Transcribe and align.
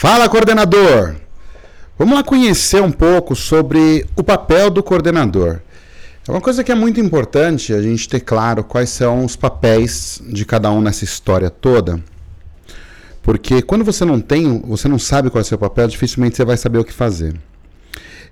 Fala, 0.00 0.30
coordenador! 0.30 1.14
Vamos 1.98 2.14
lá 2.14 2.24
conhecer 2.24 2.80
um 2.80 2.90
pouco 2.90 3.36
sobre 3.36 4.06
o 4.16 4.22
papel 4.24 4.70
do 4.70 4.82
coordenador. 4.82 5.60
É 6.26 6.30
uma 6.30 6.40
coisa 6.40 6.64
que 6.64 6.72
é 6.72 6.74
muito 6.74 6.98
importante 6.98 7.74
a 7.74 7.82
gente 7.82 8.08
ter 8.08 8.20
claro 8.20 8.64
quais 8.64 8.88
são 8.88 9.26
os 9.26 9.36
papéis 9.36 10.18
de 10.26 10.46
cada 10.46 10.70
um 10.70 10.80
nessa 10.80 11.04
história 11.04 11.50
toda. 11.50 12.02
Porque 13.20 13.60
quando 13.60 13.84
você 13.84 14.02
não 14.06 14.22
tem, 14.22 14.62
você 14.64 14.88
não 14.88 14.98
sabe 14.98 15.28
qual 15.28 15.40
é 15.40 15.42
o 15.42 15.46
seu 15.46 15.58
papel, 15.58 15.86
dificilmente 15.86 16.34
você 16.34 16.46
vai 16.46 16.56
saber 16.56 16.78
o 16.78 16.84
que 16.84 16.94
fazer. 16.94 17.38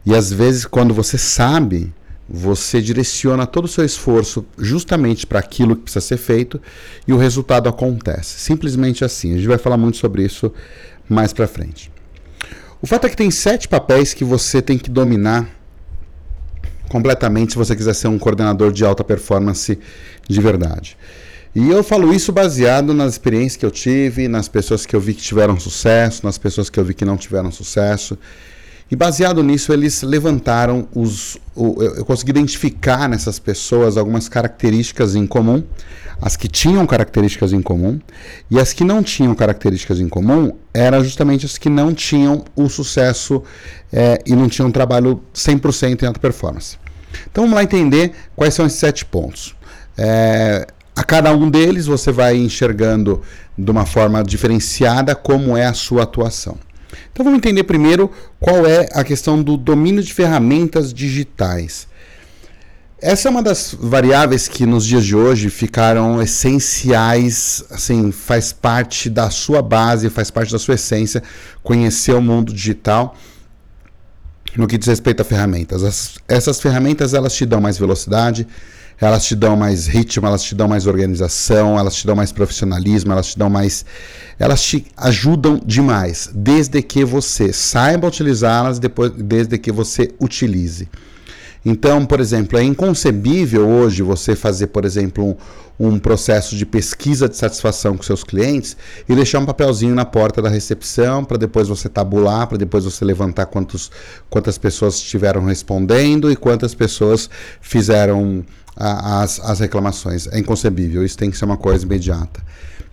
E 0.07 0.15
às 0.15 0.33
vezes, 0.33 0.65
quando 0.65 0.95
você 0.95 1.19
sabe, 1.19 1.93
você 2.27 2.81
direciona 2.81 3.47
todo 3.47 3.67
o 3.67 3.69
seu 3.69 3.85
esforço 3.85 4.43
justamente 4.57 5.27
para 5.27 5.39
aquilo 5.39 5.77
que 5.77 5.83
precisa 5.83 6.01
ser 6.01 6.17
feito 6.17 6.59
e 7.07 7.13
o 7.13 7.19
resultado 7.19 7.69
acontece. 7.69 8.41
Simplesmente 8.41 9.05
assim. 9.05 9.35
A 9.35 9.37
gente 9.37 9.49
vai 9.49 9.59
falar 9.59 9.77
muito 9.77 9.99
sobre 9.99 10.23
isso 10.23 10.51
mais 11.09 11.33
para 11.33 11.47
frente. 11.47 11.91
O 12.81 12.87
fato 12.87 13.07
é 13.07 13.11
que 13.11 13.17
tem 13.17 13.31
sete 13.31 13.67
papéis 13.67 14.15
que 14.15 14.25
você 14.25 14.63
tem 14.63 14.79
que 14.79 14.91
dominar 14.91 15.49
completamente 16.89 17.53
se 17.53 17.59
você 17.59 17.75
quiser 17.77 17.95
ser 17.95 18.09
um 18.09 18.19
coordenador 18.19 18.73
de 18.73 18.85
alta 18.85 19.05
performance 19.05 19.79
de 20.29 20.41
verdade. 20.41 20.97
E 21.55 21.71
eu 21.71 21.83
falo 21.83 22.15
isso 22.15 22.31
baseado 22.31 22.95
nas 22.95 23.13
experiências 23.15 23.57
que 23.57 23.67
eu 23.67 23.71
tive, 23.71 24.29
nas 24.29 24.49
pessoas 24.49 24.87
que 24.87 24.95
eu 24.95 25.01
vi 25.01 25.15
que 25.15 25.23
tiveram 25.23 25.59
sucesso, 25.59 26.25
nas 26.25 26.39
pessoas 26.39 26.71
que 26.71 26.79
eu 26.79 26.85
vi 26.85 26.95
que 26.95 27.05
não 27.05 27.17
tiveram 27.17 27.51
sucesso. 27.51 28.19
E 28.91 28.97
baseado 28.97 29.43
nisso, 29.43 29.73
eles 29.73 30.03
levantaram 30.03 30.89
os. 30.95 31.37
eu 31.57 32.05
consegui 32.07 32.31
identificar 32.31 33.09
nessas 33.09 33.39
pessoas 33.39 33.99
algumas 33.99 34.29
características 34.29 35.15
em 35.15 35.27
comum, 35.27 35.63
as 36.23 36.37
que 36.37 36.49
tinham 36.49 36.87
características 36.87 37.53
em 37.53 37.61
comum, 37.61 38.01
e 38.51 38.59
as 38.59 38.73
que 38.73 38.85
não 38.85 39.03
tinham 39.03 39.35
características 39.35 40.01
em 40.01 40.09
comum 40.09 40.53
eram 40.73 41.05
justamente 41.05 41.45
as 41.45 41.59
que 41.59 41.69
não 41.69 41.93
tinham 41.93 42.45
o 42.57 42.69
sucesso 42.69 43.43
é, 43.93 44.23
e 44.25 44.35
não 44.35 44.49
tinham 44.49 44.69
um 44.69 44.73
trabalho 44.73 45.21
100% 45.35 46.03
em 46.03 46.07
alta 46.07 46.19
performance. 46.19 46.79
Então 47.31 47.45
vamos 47.45 47.57
lá 47.57 47.63
entender 47.63 48.13
quais 48.35 48.55
são 48.55 48.67
esses 48.67 48.79
sete 48.79 49.05
pontos. 49.05 49.55
É, 49.99 50.67
a 50.97 51.05
cada 51.05 51.33
um 51.33 51.51
deles 51.51 51.87
você 51.87 52.11
vai 52.11 52.37
enxergando 52.37 53.23
de 53.57 53.71
uma 53.71 53.85
forma 53.85 54.23
diferenciada 54.25 55.15
como 55.15 55.57
é 55.57 55.67
a 55.67 55.75
sua 55.75 56.05
atuação. 56.05 56.57
Então 57.13 57.25
vamos 57.25 57.39
entender 57.39 57.65
primeiro 57.65 58.11
qual 58.41 58.67
é 58.67 58.89
a 58.93 59.05
questão 59.05 59.43
do 59.43 59.57
domínio 59.57 60.03
de 60.03 60.13
ferramentas 60.13 60.93
digitais. 60.93 61.87
Essa 63.01 63.29
é 63.29 63.31
uma 63.31 63.43
das 63.43 63.77
variáveis 63.79 64.49
que 64.49 64.67
nos 64.67 64.85
dias 64.85 65.05
de 65.05 65.15
hoje 65.15 65.51
ficaram 65.51 66.21
essenciais, 66.21 67.63
assim, 67.71 68.11
faz 68.11 68.53
parte 68.53 69.09
da 69.09 69.31
sua 69.31 69.63
base, 69.63 70.11
faz 70.11 70.33
parte 70.33 70.51
da 70.51 70.59
sua 70.59 70.75
essência, 70.75 71.23
conhecer 71.63 72.13
o 72.13 72.21
mundo 72.21 72.53
digital 72.53 73.17
no 74.57 74.67
que 74.67 74.77
diz 74.77 74.89
respeito 74.89 75.21
a 75.21 75.25
ferramentas. 75.25 75.85
As, 75.85 76.15
essas 76.27 76.61
ferramentas 76.61 77.15
elas 77.15 77.35
te 77.35 77.47
dão 77.47 77.61
mais 77.61 77.79
velocidade, 77.79 78.49
elas 79.01 79.25
te 79.25 79.37
dão 79.37 79.57
mais 79.57 79.87
ritmo, 79.87 80.27
elas 80.27 80.43
te 80.43 80.55
dão 80.55 80.67
mais 80.67 80.87
organização, 80.87 81.79
elas 81.79 81.95
te 81.95 82.07
dão 82.07 82.17
mais 82.17 82.33
profissionalismo, 82.33 83.13
elas 83.13 83.29
te 83.29 83.39
dão 83.39 83.49
mais. 83.49 83.85
Elas 84.39 84.63
te 84.63 84.87
ajudam 84.97 85.61
demais, 85.65 86.31
desde 86.35 86.83
que 86.83 87.05
você 87.05 87.53
saiba 87.53 88.09
utilizá-las, 88.09 88.79
depois, 88.79 89.13
desde 89.13 89.59
que 89.59 89.71
você 89.71 90.11
utilize. 90.21 90.89
Então, 91.65 92.07
por 92.07 92.21
exemplo, 92.21 92.59
é 92.59 92.63
inconcebível 92.63 93.69
hoje 93.69 94.03
você 94.03 94.35
fazer, 94.37 94.69
por 94.69 94.85
exemplo, 94.85 95.37
um, 95.79 95.89
um, 95.89 95.99
processo 95.99 96.57
de 96.57 96.65
pesquisa 96.65 97.29
de 97.29 97.37
satisfação 97.37 97.97
com 97.97 98.03
seus 98.03 98.23
clientes 98.23 98.77
e 99.09 99.15
deixar 99.15 99.41
um 99.41 99.47
papelzinho 99.47 99.95
na 99.95 100.05
porta 100.05 100.41
da 100.41 100.49
recepção 100.49 101.25
para 101.25 101.37
depois 101.37 101.69
você 101.69 101.89
tabular, 101.89 102.47
para 102.47 102.59
depois 102.59 102.85
você 102.85 103.05
levantar 103.05 103.47
quantos, 103.47 103.91
quantas 104.31 104.57
pessoas 104.57 104.95
estiveram 104.95 105.45
respondendo 105.45 106.31
e 106.31 106.37
quantas 106.37 106.75
pessoas 106.75 107.29
fizeram 107.61 108.45
as, 108.79 109.41
as 109.41 109.61
reclamações. 109.61 110.27
É 110.29 110.39
inconcebível, 110.39 111.05
isso 111.05 111.19
tem 111.19 111.31
que 111.31 111.37
ser 111.37 111.45
uma 111.45 111.57
coisa 111.57 111.85
imediata. 111.85 112.43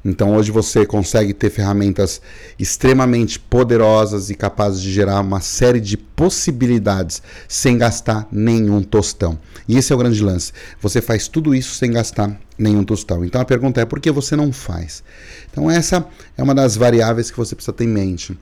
Então 0.03 0.35
hoje 0.35 0.51
você 0.51 0.85
consegue 0.85 1.33
ter 1.33 1.49
ferramentas 1.49 2.21
extremamente 2.59 3.39
poderosas 3.39 4.29
e 4.29 4.35
capazes 4.35 4.79
de 4.79 4.91
gerar 4.91 5.19
uma 5.19 5.39
série 5.39 5.79
de 5.79 5.97
possibilidades 5.97 7.23
sem 7.47 7.75
gastar 7.75 8.27
nenhum 8.31 8.83
tostão. 8.83 9.37
E 9.67 9.77
esse 9.77 9.91
é 9.91 9.95
o 9.95 9.97
grande 9.97 10.21
lance. 10.21 10.51
Você 10.79 11.01
faz 11.01 11.27
tudo 11.27 11.55
isso 11.55 11.73
sem 11.73 11.91
gastar 11.91 12.39
nenhum 12.55 12.83
tostão. 12.83 13.25
Então 13.25 13.41
a 13.41 13.45
pergunta 13.45 13.81
é 13.81 13.85
por 13.85 13.99
que 13.99 14.11
você 14.11 14.35
não 14.35 14.53
faz? 14.53 15.03
Então 15.51 15.71
essa 15.71 16.05
é 16.37 16.43
uma 16.43 16.53
das 16.53 16.75
variáveis 16.75 17.31
que 17.31 17.37
você 17.37 17.55
precisa 17.55 17.73
ter 17.73 17.85
em 17.85 17.89
mente 17.89 18.37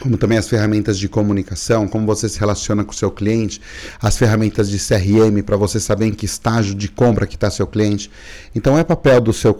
como 0.00 0.16
também 0.16 0.38
as 0.38 0.48
ferramentas 0.48 0.98
de 0.98 1.08
comunicação, 1.08 1.86
como 1.86 2.06
você 2.06 2.28
se 2.28 2.40
relaciona 2.40 2.82
com 2.82 2.90
o 2.90 2.94
seu 2.94 3.10
cliente, 3.10 3.60
as 4.00 4.16
ferramentas 4.16 4.68
de 4.68 4.78
CRM 4.78 5.42
para 5.44 5.56
você 5.56 5.78
saber 5.78 6.06
em 6.06 6.12
que 6.12 6.24
estágio 6.24 6.74
de 6.74 6.88
compra 6.88 7.26
que 7.26 7.34
está 7.34 7.50
seu 7.50 7.66
cliente. 7.66 8.10
Então 8.54 8.78
é 8.78 8.82
papel 8.82 9.20
do 9.20 9.32
seu 9.32 9.54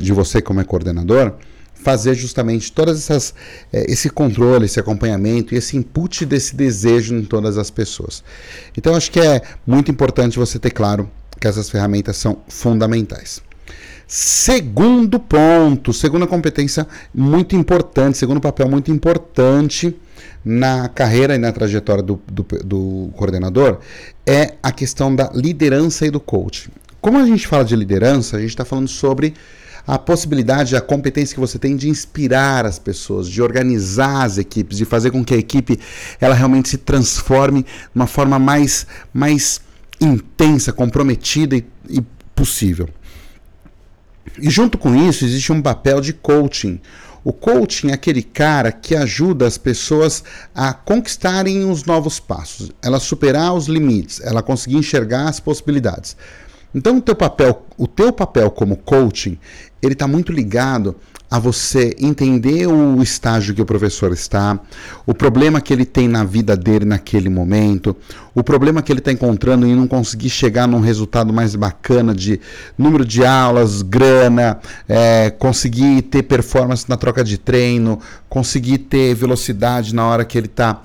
de 0.00 0.12
você 0.12 0.42
como 0.42 0.60
é 0.60 0.64
coordenador 0.64 1.32
fazer 1.74 2.14
justamente 2.14 2.72
todas 2.72 2.98
essas 2.98 3.34
eh, 3.72 3.86
esse 3.88 4.10
controle, 4.10 4.64
esse 4.64 4.80
acompanhamento 4.80 5.54
e 5.54 5.58
esse 5.58 5.76
input 5.76 6.26
desse 6.26 6.56
desejo 6.56 7.14
em 7.14 7.24
todas 7.24 7.56
as 7.56 7.70
pessoas. 7.70 8.24
Então 8.76 8.94
acho 8.94 9.10
que 9.10 9.20
é 9.20 9.40
muito 9.66 9.90
importante 9.90 10.38
você 10.38 10.58
ter 10.58 10.70
claro 10.70 11.08
que 11.38 11.46
essas 11.46 11.70
ferramentas 11.70 12.16
são 12.16 12.38
fundamentais. 12.48 13.45
Segundo 14.06 15.18
ponto, 15.18 15.92
segunda 15.92 16.28
competência 16.28 16.86
muito 17.12 17.56
importante, 17.56 18.16
segundo 18.16 18.40
papel 18.40 18.68
muito 18.68 18.88
importante 18.92 19.96
na 20.44 20.88
carreira 20.88 21.34
e 21.34 21.38
na 21.38 21.50
trajetória 21.50 22.04
do, 22.04 22.20
do, 22.30 22.46
do, 22.64 23.10
coordenador 23.16 23.80
é 24.24 24.54
a 24.62 24.70
questão 24.70 25.12
da 25.12 25.28
liderança 25.34 26.06
e 26.06 26.10
do 26.10 26.20
coaching. 26.20 26.70
Como 27.00 27.18
a 27.18 27.26
gente 27.26 27.48
fala 27.48 27.64
de 27.64 27.74
liderança, 27.74 28.36
a 28.36 28.40
gente 28.40 28.50
está 28.50 28.64
falando 28.64 28.86
sobre 28.86 29.34
a 29.84 29.98
possibilidade, 29.98 30.76
a 30.76 30.80
competência 30.80 31.34
que 31.34 31.40
você 31.40 31.58
tem 31.58 31.76
de 31.76 31.88
inspirar 31.88 32.64
as 32.64 32.78
pessoas, 32.78 33.28
de 33.28 33.42
organizar 33.42 34.24
as 34.24 34.38
equipes, 34.38 34.78
de 34.78 34.84
fazer 34.84 35.10
com 35.10 35.24
que 35.24 35.34
a 35.34 35.36
equipe 35.36 35.80
ela 36.20 36.34
realmente 36.34 36.68
se 36.68 36.78
transforme 36.78 37.64
de 37.64 37.68
uma 37.92 38.06
forma 38.06 38.38
mais, 38.38 38.86
mais 39.12 39.60
intensa, 40.00 40.72
comprometida 40.72 41.56
e, 41.56 41.64
e 41.90 42.00
possível. 42.36 42.88
E 44.38 44.50
junto 44.50 44.76
com 44.76 44.94
isso 44.94 45.24
existe 45.24 45.52
um 45.52 45.62
papel 45.62 46.00
de 46.00 46.12
coaching. 46.12 46.80
O 47.24 47.32
coaching 47.32 47.90
é 47.90 47.94
aquele 47.94 48.22
cara 48.22 48.70
que 48.70 48.94
ajuda 48.94 49.46
as 49.46 49.58
pessoas 49.58 50.22
a 50.54 50.72
conquistarem 50.72 51.68
os 51.68 51.84
novos 51.84 52.20
passos, 52.20 52.70
ela 52.80 53.00
superar 53.00 53.52
os 53.52 53.66
limites, 53.66 54.20
ela 54.20 54.42
conseguir 54.42 54.76
enxergar 54.76 55.28
as 55.28 55.40
possibilidades. 55.40 56.16
Então 56.72 56.98
o 56.98 57.00
teu 57.00 57.16
papel, 57.16 57.66
o 57.76 57.88
teu 57.88 58.12
papel 58.12 58.50
como 58.50 58.76
coaching, 58.76 59.38
ele 59.82 59.94
está 59.94 60.06
muito 60.06 60.30
ligado 60.30 60.94
a 61.30 61.38
você 61.38 61.94
entender 61.98 62.66
o 62.66 63.02
estágio 63.02 63.54
que 63.54 63.60
o 63.60 63.66
professor 63.66 64.12
está, 64.12 64.58
o 65.04 65.12
problema 65.12 65.60
que 65.60 65.72
ele 65.72 65.84
tem 65.84 66.06
na 66.06 66.22
vida 66.22 66.56
dele 66.56 66.84
naquele 66.84 67.28
momento, 67.28 67.96
o 68.34 68.44
problema 68.44 68.80
que 68.80 68.92
ele 68.92 69.00
está 69.00 69.10
encontrando 69.10 69.66
em 69.66 69.74
não 69.74 69.88
conseguir 69.88 70.30
chegar 70.30 70.68
num 70.68 70.80
resultado 70.80 71.32
mais 71.32 71.56
bacana 71.56 72.14
de 72.14 72.40
número 72.78 73.04
de 73.04 73.24
aulas, 73.24 73.82
grana, 73.82 74.60
é, 74.88 75.30
conseguir 75.30 76.02
ter 76.02 76.22
performance 76.22 76.88
na 76.88 76.96
troca 76.96 77.24
de 77.24 77.38
treino, 77.38 77.98
conseguir 78.28 78.78
ter 78.78 79.14
velocidade 79.14 79.94
na 79.94 80.06
hora 80.06 80.24
que 80.24 80.38
ele 80.38 80.46
está 80.46 80.82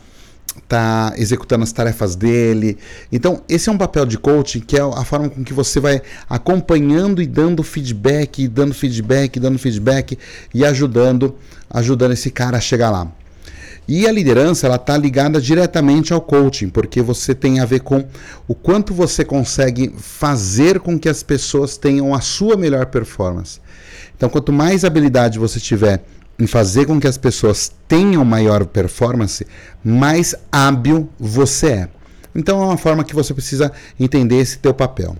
tá 0.68 1.14
executando 1.18 1.64
as 1.64 1.72
tarefas 1.72 2.16
dele. 2.16 2.78
Então, 3.12 3.42
esse 3.48 3.70
é 3.70 3.72
um 3.72 3.78
papel 3.78 4.06
de 4.06 4.18
coaching 4.18 4.60
que 4.60 4.78
é 4.78 4.82
a 4.82 5.04
forma 5.04 5.30
com 5.30 5.44
que 5.44 5.54
você 5.54 5.80
vai 5.80 6.02
acompanhando 6.30 7.22
e 7.22 7.28
dando 7.28 7.64
feedback, 7.64 8.48
dando 8.48 8.74
feedback, 8.74 9.40
dando 9.40 9.60
feedback 9.60 10.18
e 10.54 10.66
ajudando, 10.66 11.36
ajudando 11.70 12.14
esse 12.14 12.32
cara 12.32 12.58
a 12.58 12.62
chegar 12.62 12.90
lá. 12.90 13.12
E 13.88 14.08
a 14.08 14.12
liderança 14.12 14.68
ela 14.68 14.76
está 14.76 14.96
ligada 14.96 15.42
diretamente 15.42 16.14
ao 16.14 16.22
coaching, 16.22 16.70
porque 16.70 17.02
você 17.02 17.34
tem 17.34 17.60
a 17.60 17.66
ver 17.66 17.82
com 17.82 18.06
o 18.48 18.56
quanto 18.56 18.94
você 18.94 19.26
consegue 19.26 19.94
fazer 19.98 20.80
com 20.80 20.98
que 20.98 21.10
as 21.10 21.24
pessoas 21.24 21.78
tenham 21.78 22.14
a 22.14 22.22
sua 22.22 22.56
melhor 22.56 22.86
performance. 22.86 23.60
Então, 24.16 24.30
quanto 24.30 24.54
mais 24.54 24.86
habilidade 24.86 25.40
você 25.40 25.60
tiver 25.60 26.04
em 26.40 26.48
fazer 26.48 26.86
com 26.86 27.00
que 27.00 27.08
as 27.08 27.18
pessoas 27.18 27.72
tenham 27.88 28.26
maior 28.26 28.66
performance, 28.66 29.46
mais 29.84 30.36
hábil 30.52 31.10
você 31.20 31.68
é. 31.68 31.90
Então 32.34 32.62
é 32.62 32.66
uma 32.66 32.78
forma 32.78 33.04
que 33.04 33.16
você 33.16 33.34
precisa 33.34 33.72
entender 34.00 34.38
esse 34.38 34.58
teu 34.58 34.74
papel. 34.74 35.16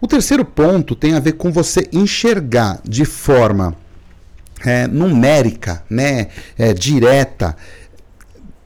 O 0.00 0.06
terceiro 0.06 0.44
ponto 0.44 0.94
tem 0.94 1.14
a 1.14 1.20
ver 1.20 1.32
com 1.32 1.50
você 1.50 1.88
enxergar 1.92 2.80
de 2.84 3.04
forma 3.04 3.74
é, 4.64 4.86
numérica, 4.86 5.82
né, 5.88 6.28
é, 6.58 6.72
direta, 6.74 7.56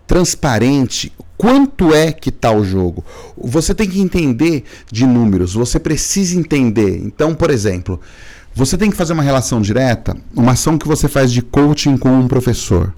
transparente, 0.07 1.13
quanto 1.37 1.95
é 1.95 2.13
que 2.13 2.31
está 2.31 2.53
o 2.53 2.65
jogo. 2.65 3.05
Você 3.37 3.75
tem 3.75 3.89
que 3.89 4.01
entender 4.01 4.65
de 4.91 5.07
números, 5.07 5.55
você 5.55 5.79
precisa 5.79 6.39
entender. 6.39 6.99
Então, 6.99 7.35
por 7.35 7.51
exemplo, 7.51 8.01
você 8.55 8.77
tem 8.77 8.91
que 8.91 8.97
fazer 8.97 9.13
uma 9.13 9.23
relação 9.23 9.61
direta, 9.61 10.17
uma 10.35 10.53
ação 10.53 10.77
que 10.77 10.89
você 10.89 11.09
faz 11.09 11.33
de 11.33 11.43
coaching 11.43 11.97
com 11.97 12.11
um 12.11 12.29
professor. 12.29 12.93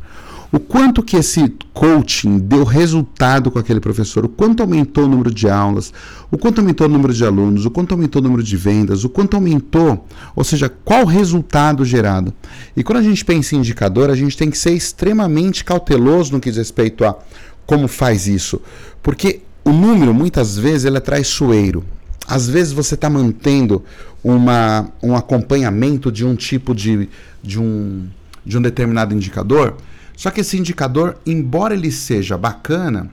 o 0.53 0.61
quanto 0.61 1.03
que 1.03 1.17
esse 1.17 1.55
coaching 1.73 2.39
deu 2.39 2.63
resultado 2.63 3.51
com 3.51 3.59
aquele 3.59 3.81
professor, 3.81 4.27
o 4.27 4.29
quanto 4.29 4.61
aumentou 4.63 5.05
o 5.05 5.09
número 5.09 5.33
de 5.33 5.49
aulas, 5.49 5.95
o 6.31 6.37
quanto 6.37 6.61
aumentou 6.61 6.87
o 6.87 6.91
número 6.91 7.15
de 7.15 7.25
alunos, 7.25 7.65
o 7.65 7.71
quanto 7.71 7.93
aumentou 7.93 8.21
o 8.21 8.23
número 8.23 8.43
de 8.43 8.55
vendas, 8.55 9.03
o 9.03 9.09
quanto 9.09 9.35
aumentou, 9.35 10.07
ou 10.37 10.45
seja, 10.45 10.69
qual 10.69 11.07
resultado 11.07 11.87
gerado. 11.87 12.35
E 12.77 12.85
quando 12.85 12.99
a 12.99 13.03
gente 13.03 13.25
pensa 13.25 13.57
em 13.57 13.61
indicador, 13.61 14.11
a 14.11 14.15
gente 14.15 14.37
tem 14.37 14.51
que 14.51 14.59
ser 14.59 14.73
extremamente 14.73 15.65
cauteloso 15.65 16.33
no 16.33 16.41
que 16.41 16.51
diz 16.51 16.59
respeito 16.59 17.03
a 17.03 17.17
como 17.65 17.89
faz 17.89 18.27
isso, 18.27 18.61
porque 19.03 19.41
o 19.65 19.73
número 19.73 20.13
muitas 20.13 20.59
vezes 20.59 20.85
ele 20.85 20.99
é 20.99 21.01
traiçoeiro. 21.01 21.83
Às 22.33 22.49
vezes 22.49 22.73
você 22.73 22.95
está 22.95 23.11
mantendo 23.11 23.85
uma, 24.25 24.91
um 25.03 25.15
acompanhamento 25.15 26.11
de 26.11 26.25
um 26.25 26.35
tipo 26.35 26.75
de, 26.75 27.07
de, 27.43 27.61
um, 27.61 28.09
de 28.43 28.57
um 28.57 28.63
determinado 28.63 29.15
indicador, 29.15 29.77
só 30.17 30.31
que 30.31 30.41
esse 30.41 30.57
indicador, 30.57 31.21
embora 31.27 31.75
ele 31.75 31.93
seja 31.93 32.39
bacana, 32.39 33.13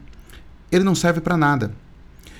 ele 0.71 0.85
não 0.85 0.95
serve 0.95 1.19
para 1.19 1.35
nada. 1.35 1.73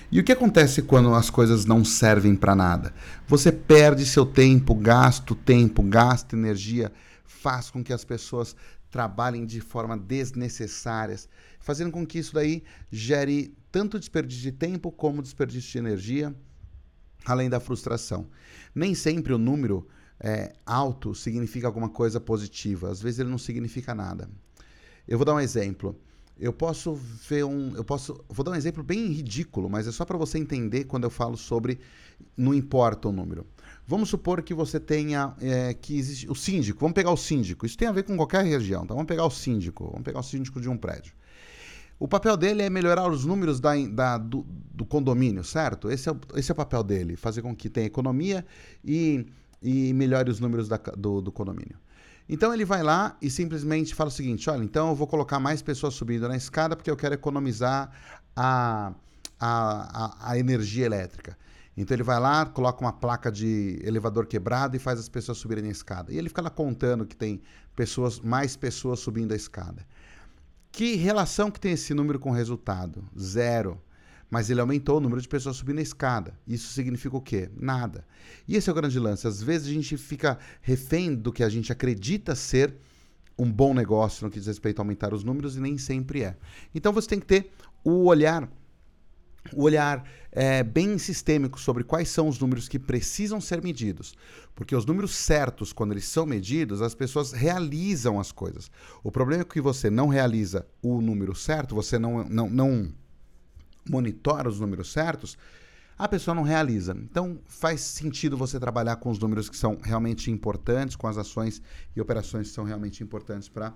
E 0.10 0.22
o 0.22 0.24
que 0.24 0.32
acontece 0.32 0.82
quando 0.82 1.14
as 1.14 1.30
coisas 1.30 1.66
não 1.66 1.84
servem 1.84 2.34
para 2.34 2.56
nada? 2.56 2.94
Você 3.28 3.52
perde 3.52 4.06
seu 4.06 4.26
tempo, 4.26 4.74
gasta 4.74 5.36
tempo, 5.36 5.84
gasta 5.84 6.34
energia, 6.34 6.94
faz 7.26 7.70
com 7.70 7.84
que 7.84 7.92
as 7.92 8.06
pessoas 8.06 8.56
trabalhem 8.90 9.46
de 9.46 9.60
forma 9.60 9.98
desnecessárias, 9.98 11.28
fazendo 11.60 11.92
com 11.92 12.08
que 12.08 12.20
isso 12.20 12.34
daí 12.34 12.64
gere 12.90 13.54
tanto 13.70 14.00
desperdício 14.00 14.44
de 14.44 14.54
tempo 14.54 14.90
como 14.94 15.22
desperdício 15.22 15.74
de 15.74 15.78
energia, 15.78 16.34
além 17.26 17.50
da 17.50 17.60
frustração. 17.60 18.28
Nem 18.74 18.94
sempre 18.96 19.34
o 19.34 19.38
número 19.38 19.88
é, 20.20 20.54
alto 20.66 21.16
significa 21.16 21.68
alguma 21.68 21.90
coisa 21.90 22.20
positiva, 22.20 22.92
às 22.92 23.02
vezes 23.02 23.20
ele 23.20 23.30
não 23.30 23.38
significa 23.38 23.96
nada. 23.96 24.30
Eu 25.08 25.18
vou 25.18 25.26
dar 25.26 25.34
um 25.34 25.40
exemplo. 25.40 26.00
Eu 26.40 26.54
posso 26.54 26.96
ver 27.28 27.44
um. 27.44 27.76
Eu 27.76 27.84
posso. 27.84 28.24
Vou 28.30 28.46
dar 28.46 28.52
um 28.52 28.56
exemplo 28.56 28.82
bem 28.82 29.08
ridículo, 29.08 29.70
mas 29.70 29.88
é 29.88 29.92
só 29.92 30.06
para 30.06 30.18
você 30.18 30.38
entender 30.38 30.86
quando 30.86 31.04
eu 31.04 31.10
falo 31.10 31.36
sobre 31.36 31.80
não 32.38 32.54
importa 32.54 33.10
o 33.10 33.12
número. 33.12 33.46
Vamos 33.86 34.08
supor 34.08 34.42
que 34.42 34.54
você 34.54 34.80
tenha 34.80 35.36
é, 35.42 35.74
que 35.74 35.98
existe 35.98 36.32
o 36.32 36.36
síndico. 36.36 36.80
Vamos 36.80 36.94
pegar 36.94 37.12
o 37.12 37.18
síndico. 37.18 37.66
Isso 37.66 37.78
tem 37.78 37.90
a 37.90 37.92
ver 37.92 38.04
com 38.04 38.16
qualquer 38.16 38.46
região. 38.46 38.84
Então 38.84 38.96
vamos 38.96 39.08
pegar 39.08 39.26
o 39.26 39.30
síndico. 39.30 39.86
Vamos 39.86 40.04
pegar 40.04 40.20
o 40.20 40.24
síndico 40.24 40.62
de 40.62 40.70
um 40.70 40.78
prédio. 40.78 41.12
O 42.00 42.08
papel 42.08 42.38
dele 42.38 42.62
é 42.62 42.70
melhorar 42.70 43.10
os 43.10 43.26
números 43.26 43.60
da, 43.60 43.76
da 43.88 44.18
do, 44.18 44.46
do, 44.74 44.86
condomínio, 44.86 45.44
certo? 45.44 45.92
Esse 45.92 46.08
é, 46.08 46.14
o, 46.14 46.20
esse 46.36 46.50
é 46.50 46.54
o 46.54 46.56
papel 46.56 46.82
dele, 46.82 47.18
fazer 47.18 47.42
com 47.42 47.54
que 47.54 47.70
tenha 47.70 47.86
economia 47.86 48.46
e, 48.84 49.26
e 49.62 49.94
melhore 49.94 50.32
os 50.32 50.40
números 50.40 50.70
da, 50.70 50.78
do, 50.78 51.22
do 51.22 51.32
condomínio. 51.32 51.78
Então 52.28 52.54
ele 52.54 52.64
vai 52.64 52.84
lá 52.84 53.18
e 53.22 53.30
simplesmente 53.30 53.94
fala 53.94 54.08
o 54.08 54.14
seguinte: 54.14 54.50
olha, 54.50 54.64
então 54.64 54.90
eu 54.90 54.96
vou 54.96 55.08
colocar 55.08 55.40
mais 55.40 55.62
pessoas 55.62 55.94
subindo 55.94 56.28
na 56.28 56.38
escada 56.38 56.76
porque 56.76 56.90
eu 56.90 56.96
quero 56.96 57.16
economizar 57.16 57.92
a, 58.34 58.94
a, 59.38 60.06
a, 60.06 60.32
a 60.32 60.40
energia 60.40 60.86
elétrica. 60.86 61.38
Então 61.76 61.96
ele 61.96 62.04
vai 62.04 62.20
lá, 62.20 62.46
coloca 62.46 62.82
uma 62.82 62.94
placa 62.94 63.32
de 63.32 63.80
elevador 63.84 64.26
quebrado 64.26 64.76
e 64.76 64.80
faz 64.80 65.00
as 65.00 65.10
pessoas 65.10 65.38
subirem 65.38 65.64
na 65.64 65.70
escada. 65.72 66.14
E 66.14 66.18
ele 66.18 66.30
fica 66.30 66.42
lá 66.42 66.50
contando 66.50 67.06
que 67.06 67.16
tem 67.16 67.42
pessoas, 67.76 68.20
mais 68.20 68.56
pessoas 68.56 69.00
subindo 69.00 69.32
a 69.32 69.36
escada. 69.36 69.86
Que 70.72 70.96
relação 70.96 71.52
que 71.52 71.60
tem 71.60 71.74
esse 71.74 71.94
número 71.94 72.20
com 72.20 72.30
o 72.30 72.34
resultado? 72.34 73.04
Zero. 73.18 73.82
Mas 74.30 74.50
ele 74.50 74.62
aumentou 74.62 74.98
o 74.98 75.00
número 75.00 75.22
de 75.22 75.28
pessoas 75.28 75.56
subindo 75.56 75.80
a 75.80 75.82
escada. 75.82 76.38
Isso 76.48 76.72
significa 76.72 77.18
o 77.18 77.22
quê? 77.22 77.50
Nada. 77.58 78.06
E 78.48 78.56
esse 78.56 78.70
é 78.70 78.72
o 78.72 78.76
grande 78.76 79.00
lance. 79.00 79.28
Às 79.28 79.42
vezes 79.42 79.68
a 79.68 79.74
gente 79.74 79.98
fica 79.98 80.38
refém 80.62 81.16
do 81.16 81.34
que 81.34 81.44
a 81.44 81.50
gente 81.50 81.72
acredita 81.72 82.36
ser 82.36 82.76
um 83.38 83.52
bom 83.52 83.74
negócio 83.74 84.26
no 84.26 84.32
que 84.32 84.38
diz 84.38 84.48
respeito 84.48 84.80
a 84.80 84.84
aumentar 84.84 85.14
os 85.14 85.24
números 85.24 85.56
e 85.56 85.60
nem 85.60 85.78
sempre 85.78 86.24
é. 86.24 86.38
Então 86.76 86.94
você 86.94 87.08
tem 87.08 87.20
que 87.20 87.26
ter 87.26 87.52
o 87.84 88.06
olhar 88.06 88.48
o 89.54 89.64
olhar 89.64 90.04
é, 90.32 90.64
bem 90.64 90.98
sistêmico 90.98 91.60
sobre 91.60 91.84
quais 91.84 92.10
são 92.10 92.28
os 92.28 92.40
números 92.40 92.68
que 92.68 92.78
precisam 92.78 93.40
ser 93.40 93.64
medidos. 93.64 94.14
Porque 94.54 94.76
os 94.76 94.86
números 94.86 95.16
certos, 95.16 95.72
quando 95.74 95.92
eles 95.92 96.06
são 96.06 96.26
medidos, 96.26 96.82
as 96.82 96.94
pessoas 96.94 97.32
realizam 97.32 98.20
as 98.20 98.32
coisas. 98.32 98.70
O 99.04 99.12
problema 99.12 99.42
é 99.42 99.46
que 99.46 99.62
você 99.62 99.90
não 99.90 100.08
realiza 100.08 100.68
o 100.82 101.02
número 101.02 101.34
certo, 101.34 101.76
você 101.76 101.98
não, 101.98 102.24
não, 102.26 102.50
não 102.50 102.94
monitora 103.90 104.50
os 104.50 104.60
números 104.60 104.92
certos, 104.92 105.38
a 105.98 106.08
pessoa 106.08 106.36
não 106.36 106.44
realiza. 106.44 106.96
Então 106.98 107.40
faz 107.46 107.82
sentido 107.82 108.38
você 108.38 108.60
trabalhar 108.60 108.98
com 108.98 109.10
os 109.10 109.20
números 109.20 109.50
que 109.50 109.58
são 109.58 109.78
realmente 109.82 110.30
importantes, 110.32 110.96
com 110.96 111.08
as 111.08 111.18
ações 111.18 111.62
e 111.96 112.02
operações 112.02 112.50
que 112.50 112.54
são 112.54 112.64
realmente 112.64 113.04
importantes 113.04 113.50
para 113.50 113.74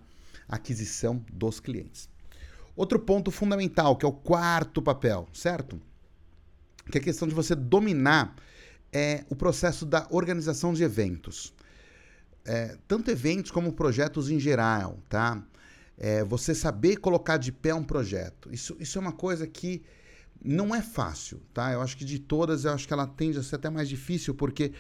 aquisição 0.48 1.24
dos 1.32 1.60
clientes. 1.60 2.13
Outro 2.76 3.00
ponto 3.00 3.30
fundamental, 3.30 3.96
que 3.96 4.06
é 4.06 4.10
o 4.10 4.14
quarto 4.14 4.82
papel, 4.82 5.28
certo? 5.34 5.80
Que 6.92 6.98
é 6.98 7.02
a 7.02 7.04
questão 7.04 7.28
de 7.28 7.34
você 7.34 7.56
dominar 7.56 8.36
é, 8.92 9.24
o 9.30 9.36
processo 9.36 9.86
da 9.86 10.08
organização 10.10 10.74
de 10.74 10.84
eventos. 10.84 11.54
É, 12.46 12.78
tanto 12.88 13.10
eventos 13.10 13.52
como 13.52 13.74
projetos 13.74 14.30
em 14.30 14.40
geral, 14.40 15.00
tá? 15.08 15.42
É, 15.98 16.24
você 16.24 16.56
saber 16.56 16.98
colocar 16.98 17.38
de 17.38 17.52
pé 17.52 17.74
um 17.74 17.84
projeto. 17.84 18.50
Isso, 18.52 18.76
isso 18.80 18.98
é 18.98 19.02
uma 19.02 19.12
coisa 19.12 19.48
que 19.48 19.84
não 20.44 20.76
é 20.76 20.82
fácil, 20.82 21.42
tá? 21.54 21.72
Eu 21.72 21.82
acho 21.82 21.96
que 21.96 22.04
de 22.04 22.20
todas, 22.20 22.66
eu 22.66 22.74
acho 22.74 22.88
que 22.88 22.94
ela 22.94 23.08
tende 23.08 23.38
a 23.38 23.44
ser 23.44 23.56
até 23.56 23.70
mais 23.70 23.88
difícil, 23.88 24.34
porque 24.36 24.74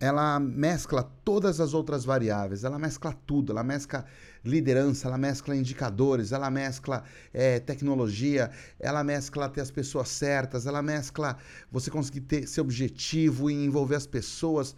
ela 0.00 0.40
mescla 0.40 1.02
todas 1.24 1.60
as 1.60 1.74
outras 1.74 2.04
variáveis, 2.04 2.64
ela 2.64 2.78
mescla 2.78 3.12
tudo, 3.26 3.52
ela 3.52 3.62
mescla 3.62 4.04
liderança, 4.44 5.08
ela 5.08 5.16
mescla 5.16 5.56
indicadores, 5.56 6.32
ela 6.32 6.50
mescla 6.50 7.02
é, 7.32 7.58
tecnologia, 7.58 8.50
ela 8.78 9.02
mescla 9.02 9.48
ter 9.48 9.60
as 9.60 9.70
pessoas 9.70 10.08
certas, 10.08 10.66
ela 10.66 10.82
mescla 10.82 11.38
você 11.70 11.90
conseguir 11.90 12.20
ter 12.20 12.46
seu 12.46 12.62
objetivo 12.62 13.50
e 13.50 13.54
envolver 13.54 13.96
as 13.96 14.06
pessoas. 14.06 14.76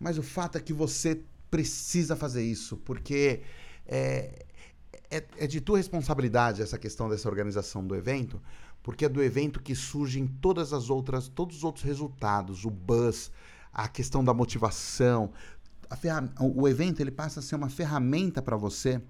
Mas 0.00 0.18
o 0.18 0.22
fato 0.22 0.56
é 0.56 0.60
que 0.60 0.72
você 0.72 1.20
precisa 1.50 2.16
fazer 2.16 2.42
isso, 2.42 2.78
porque 2.78 3.42
é, 3.86 4.46
é, 5.10 5.22
é 5.38 5.46
de 5.46 5.60
tua 5.60 5.76
responsabilidade 5.76 6.62
essa 6.62 6.78
questão 6.78 7.08
dessa 7.08 7.28
organização 7.28 7.86
do 7.86 7.94
evento, 7.94 8.40
porque 8.82 9.04
é 9.04 9.08
do 9.08 9.22
evento 9.22 9.62
que 9.62 9.74
surgem 9.74 10.26
todas 10.26 10.72
as 10.72 10.88
outras, 10.88 11.28
todos 11.28 11.58
os 11.58 11.64
outros 11.64 11.84
resultados, 11.84 12.64
o 12.64 12.70
buzz, 12.70 13.30
a 13.72 13.86
questão 13.86 14.24
da 14.24 14.34
motivação. 14.34 15.32
O 16.40 16.68
evento 16.68 17.00
ele 17.00 17.10
passa 17.10 17.40
a 17.40 17.42
ser 17.42 17.56
uma 17.56 17.68
ferramenta 17.68 18.40
para 18.40 18.56
você, 18.56 19.00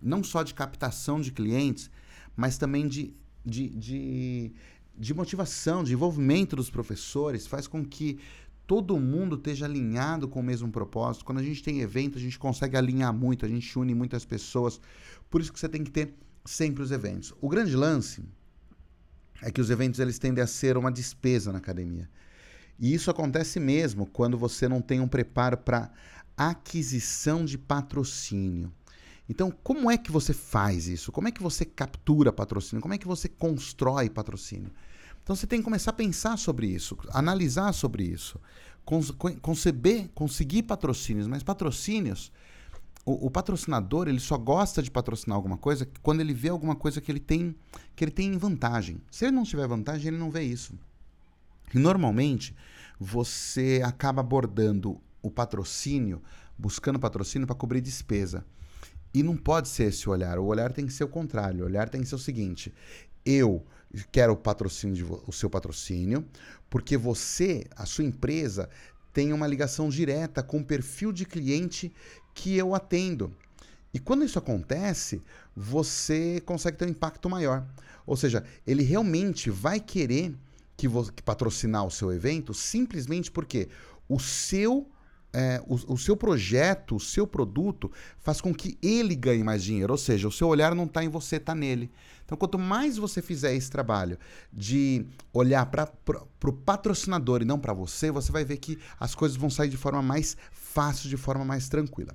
não 0.00 0.22
só 0.22 0.42
de 0.42 0.54
captação 0.54 1.20
de 1.20 1.32
clientes, 1.32 1.90
mas 2.36 2.56
também 2.56 2.88
de, 2.88 3.14
de, 3.44 3.68
de, 3.68 4.52
de 4.96 5.14
motivação, 5.14 5.84
de 5.84 5.92
envolvimento 5.92 6.56
dos 6.56 6.70
professores, 6.70 7.46
faz 7.46 7.66
com 7.66 7.84
que 7.84 8.18
todo 8.66 8.98
mundo 8.98 9.34
esteja 9.34 9.66
alinhado 9.66 10.28
com 10.28 10.40
o 10.40 10.42
mesmo 10.42 10.70
propósito. 10.70 11.24
Quando 11.24 11.38
a 11.38 11.42
gente 11.42 11.62
tem 11.62 11.80
evento, 11.80 12.16
a 12.16 12.20
gente 12.20 12.38
consegue 12.38 12.76
alinhar 12.76 13.12
muito, 13.12 13.44
a 13.44 13.48
gente 13.48 13.78
une 13.78 13.94
muitas 13.94 14.24
pessoas. 14.24 14.80
Por 15.28 15.40
isso 15.40 15.52
que 15.52 15.58
você 15.58 15.68
tem 15.68 15.82
que 15.82 15.90
ter 15.90 16.14
sempre 16.44 16.82
os 16.82 16.92
eventos. 16.92 17.34
O 17.40 17.48
grande 17.48 17.74
lance 17.74 18.22
é 19.42 19.50
que 19.50 19.60
os 19.60 19.70
eventos 19.70 19.98
eles 19.98 20.18
tendem 20.18 20.42
a 20.42 20.46
ser 20.46 20.76
uma 20.76 20.92
despesa 20.92 21.50
na 21.50 21.58
academia. 21.58 22.08
E 22.80 22.94
isso 22.94 23.10
acontece 23.10 23.60
mesmo 23.60 24.06
quando 24.06 24.38
você 24.38 24.66
não 24.66 24.80
tem 24.80 25.00
um 25.00 25.06
preparo 25.06 25.58
para 25.58 25.90
aquisição 26.34 27.44
de 27.44 27.58
patrocínio. 27.58 28.72
Então, 29.28 29.52
como 29.62 29.90
é 29.90 29.98
que 29.98 30.10
você 30.10 30.32
faz 30.32 30.88
isso? 30.88 31.12
Como 31.12 31.28
é 31.28 31.30
que 31.30 31.42
você 31.42 31.64
captura 31.64 32.32
patrocínio? 32.32 32.80
Como 32.80 32.94
é 32.94 32.98
que 32.98 33.06
você 33.06 33.28
constrói 33.28 34.08
patrocínio? 34.08 34.72
Então, 35.22 35.36
você 35.36 35.46
tem 35.46 35.60
que 35.60 35.64
começar 35.64 35.90
a 35.90 35.94
pensar 35.94 36.38
sobre 36.38 36.66
isso, 36.66 36.96
analisar 37.12 37.72
sobre 37.72 38.02
isso, 38.02 38.40
conceber, 39.42 40.08
conseguir 40.14 40.62
patrocínios, 40.64 41.28
mas 41.28 41.42
patrocínios, 41.42 42.32
o, 43.04 43.26
o, 43.26 43.30
patrocinador 43.30 44.08
ele 44.08 44.18
só 44.18 44.36
gosta 44.36 44.82
de 44.82 44.90
patrocinar 44.90 45.36
alguma 45.36 45.56
coisa 45.56 45.88
quando 46.02 46.20
ele 46.20 46.34
vê 46.34 46.48
alguma 46.48 46.74
coisa 46.74 47.00
que 47.00 47.12
ele 47.12 47.20
tem 47.20 47.54
que 47.94 48.04
ele 48.04 48.10
tem 48.10 48.36
vantagem. 48.36 49.00
Se 49.10 49.24
ele 49.24 49.32
não 49.32 49.44
tiver 49.44 49.66
vantagem, 49.68 50.08
ele 50.08 50.18
não 50.18 50.30
vê 50.30 50.42
isso. 50.42 50.74
E 51.74 51.78
normalmente 51.78 52.54
você 52.98 53.80
acaba 53.84 54.20
abordando 54.20 55.00
o 55.22 55.30
patrocínio, 55.30 56.22
buscando 56.58 56.98
patrocínio 56.98 57.46
para 57.46 57.56
cobrir 57.56 57.80
despesa. 57.80 58.44
E 59.12 59.22
não 59.22 59.36
pode 59.36 59.68
ser 59.68 59.84
esse 59.84 60.08
olhar. 60.08 60.38
O 60.38 60.46
olhar 60.46 60.72
tem 60.72 60.86
que 60.86 60.92
ser 60.92 61.04
o 61.04 61.08
contrário. 61.08 61.62
O 61.62 61.66
olhar 61.66 61.88
tem 61.88 62.00
que 62.00 62.06
ser 62.06 62.14
o 62.14 62.18
seguinte: 62.18 62.72
eu 63.24 63.64
quero 64.12 64.32
o 64.32 64.36
patrocínio 64.36 64.94
de, 64.94 65.04
o 65.04 65.32
seu 65.32 65.50
patrocínio, 65.50 66.24
porque 66.68 66.96
você, 66.96 67.66
a 67.74 67.86
sua 67.86 68.04
empresa, 68.04 68.68
tem 69.12 69.32
uma 69.32 69.46
ligação 69.46 69.88
direta 69.88 70.42
com 70.42 70.58
o 70.58 70.64
perfil 70.64 71.12
de 71.12 71.24
cliente 71.24 71.92
que 72.34 72.56
eu 72.56 72.74
atendo. 72.74 73.34
E 73.92 73.98
quando 73.98 74.24
isso 74.24 74.38
acontece, 74.38 75.20
você 75.54 76.40
consegue 76.46 76.76
ter 76.76 76.86
um 76.86 76.90
impacto 76.90 77.28
maior. 77.28 77.66
Ou 78.06 78.16
seja, 78.16 78.44
ele 78.64 78.84
realmente 78.84 79.50
vai 79.50 79.80
querer 79.80 80.32
que, 80.80 81.12
que 81.12 81.22
patrocinar 81.22 81.84
o 81.84 81.90
seu 81.90 82.12
evento 82.12 82.54
simplesmente 82.54 83.30
porque 83.30 83.68
o 84.08 84.18
seu 84.18 84.88
é, 85.32 85.62
o, 85.64 85.94
o, 85.94 85.96
seu 85.96 86.16
projeto, 86.16 86.96
o 86.96 87.00
seu 87.00 87.24
produto, 87.24 87.90
faz 88.18 88.40
com 88.40 88.52
que 88.52 88.76
ele 88.82 89.14
ganhe 89.14 89.44
mais 89.44 89.62
dinheiro. 89.62 89.92
Ou 89.92 89.98
seja, 89.98 90.26
o 90.26 90.32
seu 90.32 90.48
olhar 90.48 90.74
não 90.74 90.84
está 90.84 91.04
em 91.04 91.08
você, 91.08 91.36
está 91.36 91.54
nele. 91.54 91.88
Então, 92.24 92.36
quanto 92.36 92.58
mais 92.58 92.96
você 92.96 93.22
fizer 93.22 93.54
esse 93.54 93.70
trabalho 93.70 94.18
de 94.52 95.06
olhar 95.32 95.66
para 95.66 95.88
o 96.44 96.52
patrocinador 96.52 97.42
e 97.42 97.44
não 97.44 97.60
para 97.60 97.72
você, 97.72 98.10
você 98.10 98.32
vai 98.32 98.44
ver 98.44 98.56
que 98.56 98.78
as 98.98 99.14
coisas 99.14 99.36
vão 99.36 99.50
sair 99.50 99.68
de 99.68 99.76
forma 99.76 100.02
mais 100.02 100.36
fácil, 100.50 101.08
de 101.08 101.16
forma 101.16 101.44
mais 101.44 101.68
tranquila. 101.68 102.14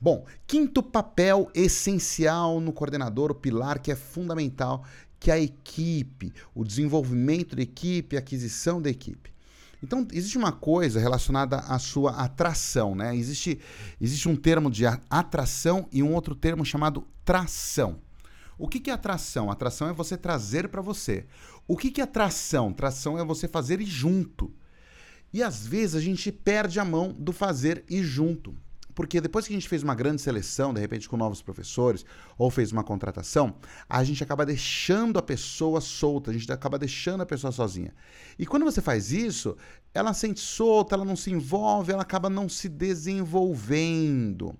Bom, 0.00 0.24
quinto 0.46 0.82
papel 0.82 1.50
essencial 1.54 2.60
no 2.60 2.72
coordenador, 2.72 3.30
o 3.30 3.34
pilar 3.34 3.78
que 3.78 3.90
é 3.90 3.96
fundamental, 3.96 4.84
que 5.26 5.30
a 5.32 5.40
equipe, 5.40 6.32
o 6.54 6.62
desenvolvimento 6.62 7.56
da 7.56 7.62
equipe, 7.62 8.14
a 8.14 8.20
aquisição 8.20 8.80
da 8.80 8.88
equipe. 8.88 9.32
Então, 9.82 10.06
existe 10.12 10.38
uma 10.38 10.52
coisa 10.52 11.00
relacionada 11.00 11.56
à 11.58 11.80
sua 11.80 12.12
atração, 12.12 12.94
né? 12.94 13.16
Existe, 13.16 13.58
existe 14.00 14.28
um 14.28 14.36
termo 14.36 14.70
de 14.70 14.84
atração 15.10 15.88
e 15.90 16.00
um 16.00 16.14
outro 16.14 16.32
termo 16.32 16.64
chamado 16.64 17.04
tração. 17.24 17.98
O 18.56 18.68
que, 18.68 18.78
que 18.78 18.88
é 18.88 18.92
atração? 18.92 19.50
Atração 19.50 19.88
é 19.88 19.92
você 19.92 20.16
trazer 20.16 20.68
para 20.68 20.80
você. 20.80 21.26
O 21.66 21.76
que, 21.76 21.90
que 21.90 22.00
é 22.00 22.04
atração? 22.04 22.72
Tração 22.72 23.18
é 23.18 23.24
você 23.24 23.48
fazer 23.48 23.80
e 23.80 23.84
junto. 23.84 24.54
E 25.32 25.42
às 25.42 25.66
vezes 25.66 25.96
a 25.96 26.00
gente 26.00 26.30
perde 26.30 26.78
a 26.78 26.84
mão 26.84 27.12
do 27.12 27.32
fazer 27.32 27.84
e 27.90 28.00
junto. 28.00 28.54
Porque 28.96 29.20
depois 29.20 29.46
que 29.46 29.52
a 29.52 29.56
gente 29.56 29.68
fez 29.68 29.82
uma 29.82 29.94
grande 29.94 30.22
seleção, 30.22 30.72
de 30.72 30.80
repente 30.80 31.06
com 31.06 31.18
novos 31.18 31.42
professores, 31.42 32.02
ou 32.38 32.50
fez 32.50 32.72
uma 32.72 32.82
contratação, 32.82 33.54
a 33.86 34.02
gente 34.02 34.24
acaba 34.24 34.46
deixando 34.46 35.18
a 35.18 35.22
pessoa 35.22 35.82
solta, 35.82 36.30
a 36.30 36.34
gente 36.34 36.50
acaba 36.50 36.78
deixando 36.78 37.20
a 37.20 37.26
pessoa 37.26 37.52
sozinha. 37.52 37.94
E 38.38 38.46
quando 38.46 38.64
você 38.64 38.80
faz 38.80 39.12
isso, 39.12 39.54
ela 39.92 40.14
sente 40.14 40.40
solta, 40.40 40.94
ela 40.94 41.04
não 41.04 41.14
se 41.14 41.30
envolve, 41.30 41.92
ela 41.92 42.00
acaba 42.00 42.30
não 42.30 42.48
se 42.48 42.70
desenvolvendo 42.70 44.56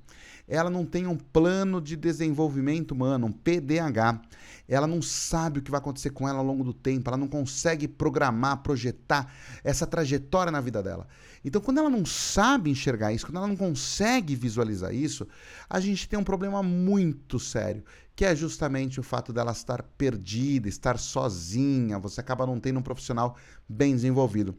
ela 0.49 0.71
não 0.71 0.85
tem 0.85 1.07
um 1.07 1.17
plano 1.17 1.81
de 1.81 1.97
desenvolvimento 1.97 2.93
humano, 2.93 3.27
um 3.27 3.33
PDH. 3.33 4.21
Ela 4.69 4.87
não 4.87 5.01
sabe 5.01 5.59
o 5.59 5.63
que 5.63 5.71
vai 5.71 5.79
acontecer 5.79 6.11
com 6.11 6.29
ela 6.29 6.39
ao 6.39 6.45
longo 6.45 6.65
do 6.65 6.73
tempo, 6.73 7.09
ela 7.09 7.17
não 7.17 7.29
consegue 7.29 7.87
programar, 7.87 8.63
projetar 8.63 9.33
essa 9.63 9.87
trajetória 9.87 10.51
na 10.51 10.61
vida 10.61 10.83
dela. 10.83 11.07
Então, 11.45 11.61
quando 11.61 11.79
ela 11.79 11.91
não 11.91 12.05
sabe 12.05 12.71
enxergar 12.71 13.13
isso, 13.13 13.27
quando 13.27 13.37
ela 13.37 13.47
não 13.47 13.57
consegue 13.57 14.35
visualizar 14.35 14.93
isso, 14.93 15.27
a 15.71 15.79
gente 15.79 16.09
tem 16.09 16.19
um 16.19 16.25
problema 16.25 16.63
muito 16.63 17.39
sério, 17.39 17.85
que 18.17 18.25
é 18.25 18.35
justamente 18.35 18.99
o 18.99 19.03
fato 19.03 19.33
dela 19.33 19.53
estar 19.53 19.83
perdida, 19.97 20.69
estar 20.69 20.99
sozinha, 20.99 21.99
você 21.99 22.21
acaba 22.21 22.47
não 22.47 22.59
tendo 22.59 22.81
um 22.81 22.83
profissional 22.83 23.37
bem 23.69 23.95
desenvolvido. 23.95 24.57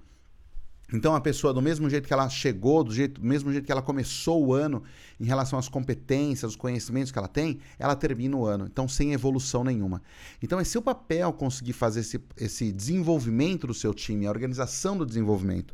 Então 0.93 1.13
a 1.13 1.19
pessoa, 1.19 1.53
do 1.53 1.61
mesmo 1.61 1.89
jeito 1.89 2.07
que 2.07 2.13
ela 2.13 2.29
chegou, 2.29 2.81
do, 2.81 2.93
jeito, 2.93 3.19
do 3.19 3.27
mesmo 3.27 3.51
jeito 3.51 3.65
que 3.65 3.71
ela 3.71 3.81
começou 3.81 4.45
o 4.45 4.53
ano, 4.53 4.83
em 5.19 5.25
relação 5.25 5.59
às 5.59 5.67
competências, 5.67 6.51
os 6.51 6.55
conhecimentos 6.55 7.11
que 7.11 7.17
ela 7.19 7.27
tem, 7.27 7.59
ela 7.77 7.95
termina 7.95 8.37
o 8.37 8.45
ano. 8.45 8.65
Então, 8.71 8.87
sem 8.87 9.11
evolução 9.11 9.63
nenhuma. 9.63 10.01
Então, 10.41 10.59
é 10.59 10.63
seu 10.63 10.81
papel 10.81 11.33
conseguir 11.33 11.73
fazer 11.73 11.99
esse, 11.99 12.21
esse 12.37 12.71
desenvolvimento 12.71 13.67
do 13.67 13.73
seu 13.73 13.93
time, 13.93 14.25
a 14.25 14.29
organização 14.29 14.97
do 14.97 15.05
desenvolvimento. 15.05 15.73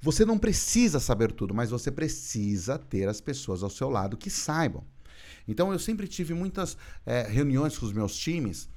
Você 0.00 0.24
não 0.24 0.38
precisa 0.38 1.00
saber 1.00 1.32
tudo, 1.32 1.52
mas 1.52 1.70
você 1.70 1.90
precisa 1.90 2.78
ter 2.78 3.08
as 3.08 3.20
pessoas 3.20 3.62
ao 3.62 3.70
seu 3.70 3.88
lado 3.88 4.16
que 4.16 4.30
saibam. 4.30 4.84
Então, 5.46 5.72
eu 5.72 5.78
sempre 5.78 6.06
tive 6.06 6.34
muitas 6.34 6.76
é, 7.04 7.22
reuniões 7.22 7.76
com 7.76 7.86
os 7.86 7.92
meus 7.92 8.14
times 8.16 8.68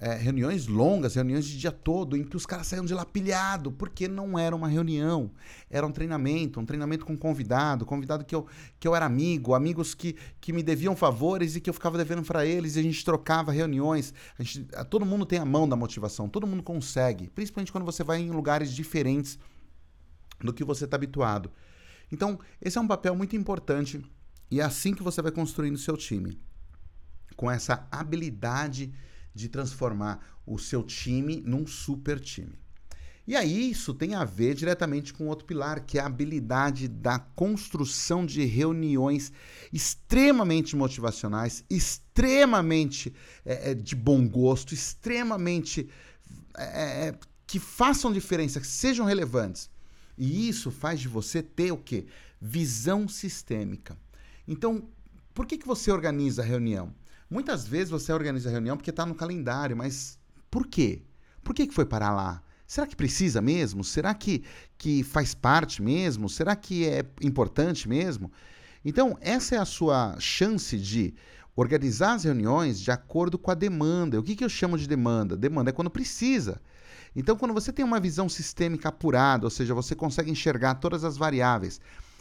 é, 0.00 0.14
reuniões 0.14 0.66
longas, 0.66 1.14
reuniões 1.14 1.44
de 1.44 1.58
dia 1.58 1.70
todo, 1.70 2.16
em 2.16 2.24
que 2.24 2.34
os 2.34 2.46
caras 2.46 2.66
saíam 2.66 2.86
de 2.86 2.94
lá 2.94 3.04
pilhado, 3.04 3.70
porque 3.70 4.08
não 4.08 4.38
era 4.38 4.56
uma 4.56 4.66
reunião, 4.66 5.30
era 5.68 5.86
um 5.86 5.92
treinamento, 5.92 6.58
um 6.58 6.64
treinamento 6.64 7.04
com 7.04 7.14
convidado, 7.14 7.84
convidado 7.84 8.24
que 8.24 8.34
eu, 8.34 8.46
que 8.80 8.88
eu 8.88 8.96
era 8.96 9.04
amigo, 9.04 9.52
amigos 9.52 9.94
que, 9.94 10.16
que 10.40 10.54
me 10.54 10.62
deviam 10.62 10.96
favores 10.96 11.54
e 11.54 11.60
que 11.60 11.68
eu 11.68 11.74
ficava 11.74 11.98
devendo 11.98 12.22
para 12.22 12.46
eles, 12.46 12.76
e 12.76 12.80
a 12.80 12.82
gente 12.82 13.04
trocava 13.04 13.52
reuniões. 13.52 14.14
A 14.38 14.42
gente, 14.42 14.66
todo 14.88 15.04
mundo 15.04 15.26
tem 15.26 15.38
a 15.38 15.44
mão 15.44 15.68
da 15.68 15.76
motivação, 15.76 16.30
todo 16.30 16.46
mundo 16.46 16.62
consegue, 16.62 17.28
principalmente 17.28 17.70
quando 17.70 17.84
você 17.84 18.02
vai 18.02 18.20
em 18.20 18.30
lugares 18.30 18.72
diferentes 18.72 19.38
do 20.40 20.54
que 20.54 20.64
você 20.64 20.86
está 20.86 20.96
habituado. 20.96 21.52
Então, 22.10 22.40
esse 22.58 22.78
é 22.78 22.80
um 22.80 22.88
papel 22.88 23.14
muito 23.14 23.36
importante 23.36 24.02
e 24.50 24.60
é 24.60 24.64
assim 24.64 24.94
que 24.94 25.02
você 25.02 25.20
vai 25.20 25.30
construindo 25.30 25.76
seu 25.76 25.94
time. 25.94 26.40
Com 27.36 27.50
essa 27.50 27.86
habilidade 27.92 28.86
de 28.86 29.09
transformar 29.48 30.40
o 30.46 30.58
seu 30.58 30.82
time 30.82 31.42
num 31.46 31.66
super 31.66 32.18
time. 32.18 32.58
E 33.26 33.36
aí 33.36 33.70
isso 33.70 33.94
tem 33.94 34.14
a 34.14 34.24
ver 34.24 34.54
diretamente 34.54 35.12
com 35.12 35.28
outro 35.28 35.44
pilar, 35.44 35.84
que 35.84 35.98
é 35.98 36.02
a 36.02 36.06
habilidade 36.06 36.88
da 36.88 37.18
construção 37.18 38.26
de 38.26 38.44
reuniões 38.44 39.32
extremamente 39.72 40.74
motivacionais, 40.74 41.64
extremamente 41.70 43.14
é, 43.44 43.70
é 43.70 43.74
de 43.74 43.94
bom 43.94 44.26
gosto, 44.26 44.74
extremamente 44.74 45.88
é, 46.56 47.08
é, 47.08 47.18
que 47.46 47.60
façam 47.60 48.12
diferença, 48.12 48.60
que 48.60 48.66
sejam 48.66 49.06
relevantes. 49.06 49.70
E 50.18 50.48
isso 50.48 50.70
faz 50.70 50.98
de 50.98 51.06
você 51.06 51.42
ter 51.42 51.70
o 51.72 51.76
quê? 51.76 52.06
Visão 52.40 53.06
sistêmica. 53.06 53.96
Então, 54.48 54.88
por 55.32 55.46
que, 55.46 55.56
que 55.56 55.66
você 55.66 55.92
organiza 55.92 56.42
a 56.42 56.44
reunião? 56.44 56.92
Muitas 57.30 57.66
vezes 57.66 57.90
você 57.90 58.12
organiza 58.12 58.48
a 58.48 58.52
reunião 58.52 58.76
porque 58.76 58.90
está 58.90 59.06
no 59.06 59.14
calendário, 59.14 59.76
mas 59.76 60.18
por 60.50 60.66
quê? 60.66 61.02
Por 61.44 61.54
que, 61.54 61.68
que 61.68 61.74
foi 61.74 61.86
parar 61.86 62.10
lá? 62.10 62.42
Será 62.66 62.86
que 62.86 62.96
precisa 62.96 63.40
mesmo? 63.40 63.84
Será 63.84 64.12
que, 64.14 64.42
que 64.76 65.04
faz 65.04 65.32
parte 65.32 65.80
mesmo? 65.80 66.28
Será 66.28 66.56
que 66.56 66.86
é 66.86 67.04
importante 67.22 67.88
mesmo? 67.88 68.32
Então, 68.84 69.16
essa 69.20 69.54
é 69.54 69.58
a 69.58 69.64
sua 69.64 70.16
chance 70.18 70.76
de 70.76 71.14
organizar 71.54 72.14
as 72.14 72.24
reuniões 72.24 72.80
de 72.80 72.90
acordo 72.90 73.38
com 73.38 73.50
a 73.50 73.54
demanda. 73.54 74.18
O 74.18 74.22
que, 74.22 74.34
que 74.34 74.44
eu 74.44 74.48
chamo 74.48 74.76
de 74.76 74.88
demanda? 74.88 75.36
Demanda 75.36 75.70
é 75.70 75.72
quando 75.72 75.90
precisa. 75.90 76.60
Então, 77.14 77.36
quando 77.36 77.54
você 77.54 77.72
tem 77.72 77.84
uma 77.84 78.00
visão 78.00 78.28
sistêmica 78.28 78.88
apurada, 78.88 79.46
ou 79.46 79.50
seja, 79.50 79.74
você 79.74 79.94
consegue 79.94 80.30
enxergar 80.30 80.76
todas 80.76 81.04
as 81.04 81.16
variáveis, 81.16 81.80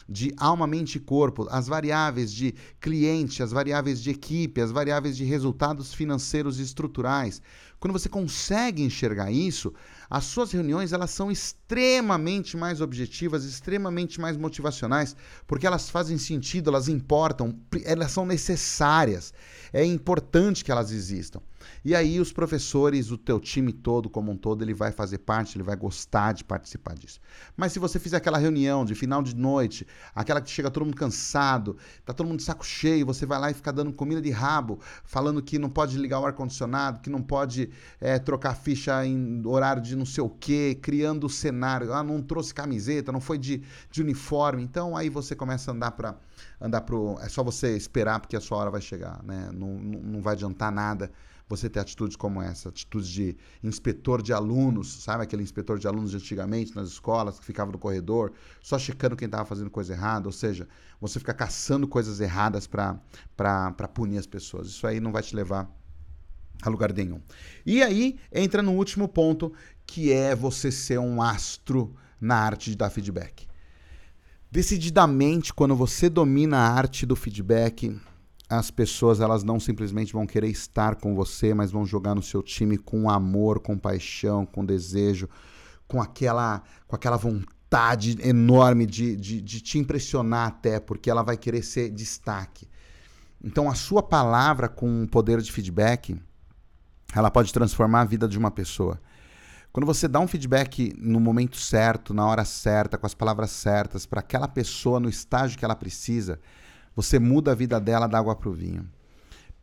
de 0.10 0.34
alma, 0.38 0.66
mente 0.66 0.96
e 0.96 1.00
corpo, 1.00 1.48
as 1.52 1.68
variáveis 1.68 2.34
de 2.34 2.56
cliente, 2.82 3.44
as 3.44 3.52
variáveis 3.52 4.02
de 4.02 4.10
equipe, 4.10 4.60
as 4.60 4.72
variáveis 4.72 5.16
de 5.16 5.24
resultados 5.24 5.94
financeiros 5.94 6.60
e 6.60 6.64
estruturais. 6.64 7.42
Quando 7.80 7.94
você 7.94 8.10
consegue 8.10 8.82
enxergar 8.82 9.32
isso, 9.32 9.74
as 10.10 10.26
suas 10.26 10.52
reuniões 10.52 10.92
elas 10.92 11.12
são 11.12 11.32
extremamente 11.32 12.58
mais 12.58 12.82
objetivas, 12.82 13.46
extremamente 13.46 14.20
mais 14.20 14.36
motivacionais, 14.36 15.16
porque 15.48 15.68
elas 15.68 15.90
fazem 15.90 16.18
sentido, 16.18 16.70
elas 16.70 16.90
importam, 16.90 17.58
elas 17.86 18.12
são 18.12 18.26
necessárias. 18.26 19.34
É 19.72 19.86
importante 19.86 20.66
que 20.66 20.72
elas 20.72 20.92
existam. 20.92 21.42
E 21.84 21.96
aí 21.96 22.20
os 22.20 22.32
professores, 22.32 23.12
o 23.12 23.18
teu 23.18 23.40
time 23.40 23.72
todo 23.72 24.10
como 24.10 24.32
um 24.32 24.38
todo, 24.38 24.64
ele 24.64 24.74
vai 24.74 24.92
fazer 24.92 25.20
parte, 25.20 25.58
ele 25.58 25.64
vai 25.64 25.76
gostar 25.76 26.34
de 26.34 26.44
participar 26.44 26.96
disso. 26.96 27.20
Mas 27.56 27.72
se 27.72 27.80
você 27.80 28.00
fizer 28.00 28.18
aquela 28.18 28.38
reunião 28.38 28.86
de 28.86 28.96
final 28.96 29.22
de 29.22 29.36
noite, 29.36 29.86
aquela 30.14 30.42
que 30.42 30.50
chega 30.50 30.70
todo 30.72 30.86
mundo 30.86 30.96
cansado, 30.96 31.78
tá 32.06 32.14
todo 32.14 32.28
mundo 32.28 32.40
de 32.40 32.44
saco 32.44 32.66
cheio, 32.66 33.06
você 33.06 33.26
vai 33.26 33.40
lá 33.40 33.52
e 33.52 33.54
fica 33.54 33.72
dando 33.72 33.94
comida 33.94 34.22
de 34.22 34.30
rabo, 34.30 34.80
falando 35.04 35.42
que 35.42 35.58
não 35.58 35.70
pode 35.70 35.98
ligar 35.98 36.20
o 36.20 36.26
ar 36.26 36.34
condicionado, 36.34 37.00
que 37.00 37.10
não 37.10 37.22
pode 37.22 37.70
é, 38.00 38.20
trocar 38.20 38.56
ficha 38.56 39.06
em 39.06 39.46
horário 39.46 39.82
de 39.82 39.96
não 39.96 40.06
sei 40.06 40.24
o 40.24 40.30
quê, 40.30 40.78
criando 40.82 41.26
o 41.26 41.30
cenário, 41.30 41.94
ah, 41.94 42.04
não 42.04 42.22
trouxe 42.22 42.54
camiseta, 42.54 43.12
não 43.12 43.22
foi 43.22 43.38
de, 43.38 43.64
de 43.92 44.02
uniforme, 44.02 44.64
então 44.64 44.96
aí 44.96 45.10
você 45.10 45.36
começa 45.36 45.72
a 45.72 45.74
andar 45.74 45.92
para 45.92 46.16
andar 46.62 46.82
pro, 46.82 47.18
é 47.22 47.30
só 47.30 47.44
você 47.44 47.76
esperar 47.76 48.20
porque 48.20 48.36
a 48.36 48.42
sua 48.42 48.58
hora 48.58 48.72
vai 48.72 48.82
chegar, 48.82 49.24
né? 49.24 49.50
Não, 49.54 49.76
não, 49.80 50.00
não 50.02 50.22
vai 50.22 50.34
adiantar 50.34 50.72
nada 50.72 51.12
você 51.50 51.68
ter 51.68 51.80
atitudes 51.80 52.16
como 52.16 52.40
essa, 52.42 52.70
atitudes 52.70 53.10
de 53.10 53.36
inspetor 53.64 54.22
de 54.22 54.32
alunos, 54.32 55.02
sabe 55.04 55.24
aquele 55.24 55.42
inspetor 55.42 55.80
de 55.80 55.88
alunos 55.88 56.12
de 56.12 56.18
antigamente 56.18 56.76
nas 56.76 56.90
escolas 56.90 57.40
que 57.40 57.46
ficava 57.46 57.72
no 57.72 57.80
corredor, 57.80 58.32
só 58.62 58.78
checando 58.78 59.16
quem 59.16 59.26
estava 59.26 59.46
fazendo 59.46 59.70
coisa 59.72 59.94
errada, 59.94 60.28
ou 60.28 60.32
seja, 60.32 60.68
você 61.02 61.18
fica 61.18 61.34
caçando 61.34 61.88
coisas 61.88 62.22
erradas 62.22 62.68
para 62.68 63.88
punir 63.92 64.20
as 64.20 64.28
pessoas. 64.28 64.68
Isso 64.68 64.86
aí 64.86 65.00
não 65.00 65.12
vai 65.12 65.24
te 65.24 65.36
levar 65.36 65.68
a 66.62 66.70
lugar 66.70 66.94
nenhum. 66.94 67.20
E 67.66 67.82
aí 67.82 68.20
entra 68.32 68.62
no 68.62 68.74
último 68.74 69.08
ponto, 69.08 69.52
que 69.88 70.12
é 70.12 70.36
você 70.36 70.72
ser 70.72 71.00
um 71.00 71.20
astro 71.20 71.96
na 72.22 72.36
arte 72.36 72.70
de 72.70 72.78
dar 72.78 72.92
feedback. 72.92 73.49
Decididamente, 74.52 75.54
quando 75.54 75.76
você 75.76 76.10
domina 76.10 76.58
a 76.58 76.74
arte 76.74 77.06
do 77.06 77.16
feedback, 77.16 77.96
as 78.50 78.72
pessoas 78.72 79.20
elas 79.20 79.44
não 79.44 79.60
simplesmente 79.60 80.12
vão 80.12 80.26
querer 80.26 80.48
estar 80.48 80.96
com 80.96 81.14
você, 81.14 81.54
mas 81.54 81.72
vão 81.72 81.86
jogar 81.86 82.16
no 82.16 82.24
seu 82.24 82.42
time 82.42 82.76
com 82.76 83.08
amor, 83.12 83.60
com 83.60 83.78
paixão, 83.78 84.48
com 84.48 84.66
desejo, 84.66 85.30
com 85.88 86.02
aquela, 86.02 86.64
com 86.88 86.96
aquela 86.96 87.16
vontade 87.16 88.18
enorme 88.28 88.88
de, 88.88 89.16
de, 89.16 89.40
de 89.40 89.62
te 89.62 89.78
impressionar 89.78 90.48
até, 90.48 90.80
porque 90.80 91.12
ela 91.12 91.22
vai 91.22 91.38
querer 91.38 91.62
ser 91.62 91.92
destaque. 91.92 92.68
Então 93.44 93.70
a 93.70 93.76
sua 93.76 94.02
palavra 94.02 94.68
com 94.68 95.06
poder 95.06 95.42
de 95.42 95.52
feedback, 95.52 96.20
ela 97.16 97.30
pode 97.30 97.54
transformar 97.54 98.02
a 98.02 98.06
vida 98.06 98.28
de 98.28 98.40
uma 98.40 98.50
pessoa. 98.50 99.00
Quando 99.72 99.86
você 99.86 100.08
dá 100.08 100.20
um 100.20 100.28
feedback 100.28 100.94
no 100.98 101.20
momento 101.20 101.58
certo, 101.58 102.14
na 102.14 102.26
hora 102.26 102.44
certa, 102.44 102.98
com 102.98 103.06
as 103.06 103.14
palavras 103.14 103.52
certas, 103.52 104.06
para 104.06 104.20
aquela 104.20 104.48
pessoa 104.48 105.00
no 105.00 105.08
estágio 105.08 105.58
que 105.58 105.66
ela 105.66 105.76
precisa, 105.76 106.40
você 106.96 107.20
muda 107.20 107.52
a 107.52 107.56
vida 107.56 107.80
dela 107.80 108.08
da 108.08 108.18
água 108.18 108.36
para 108.36 108.50
o 108.50 108.54
vinho. 108.54 108.90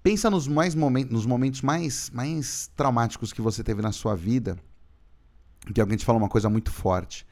Pensa 0.03 0.31
nos, 0.31 0.47
mais 0.47 0.75
momentos, 0.77 1.13
nos 1.13 1.27
momentos 1.27 1.61
mais, 1.61 2.09
mais 2.11 2.71
traumáticos 2.77 3.33
que 3.33 3.43
você 3.43 3.65
teve 3.65 3.83
na 3.83 3.91
sua 3.91 4.15
vida, 4.15 4.57
que 5.75 5.81
alguém 5.81 5.97
te 5.97 6.05
falou 6.05 6.23
uma 6.23 6.29
coisa 6.29 6.49
muito 6.49 6.71
forte. 6.71 7.27